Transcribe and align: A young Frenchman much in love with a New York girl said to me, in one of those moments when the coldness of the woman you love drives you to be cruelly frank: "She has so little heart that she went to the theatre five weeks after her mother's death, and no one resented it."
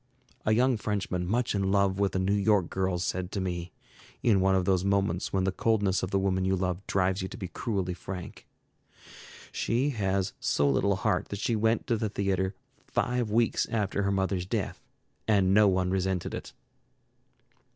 A 0.47 0.51
young 0.51 0.77
Frenchman 0.77 1.27
much 1.27 1.53
in 1.53 1.69
love 1.71 1.99
with 1.99 2.15
a 2.15 2.17
New 2.17 2.33
York 2.33 2.71
girl 2.71 2.97
said 2.97 3.31
to 3.33 3.39
me, 3.39 3.71
in 4.23 4.39
one 4.41 4.55
of 4.55 4.65
those 4.65 4.83
moments 4.83 5.31
when 5.31 5.43
the 5.43 5.51
coldness 5.51 6.01
of 6.01 6.09
the 6.09 6.17
woman 6.17 6.43
you 6.43 6.55
love 6.55 6.79
drives 6.87 7.21
you 7.21 7.27
to 7.27 7.37
be 7.37 7.47
cruelly 7.49 7.93
frank: 7.93 8.47
"She 9.51 9.89
has 9.91 10.33
so 10.39 10.67
little 10.67 10.95
heart 10.95 11.27
that 11.29 11.37
she 11.37 11.55
went 11.55 11.85
to 11.85 11.97
the 11.97 12.09
theatre 12.09 12.55
five 12.87 13.29
weeks 13.29 13.67
after 13.69 14.01
her 14.01 14.11
mother's 14.11 14.47
death, 14.47 14.81
and 15.27 15.53
no 15.53 15.67
one 15.67 15.91
resented 15.91 16.33
it." 16.33 16.51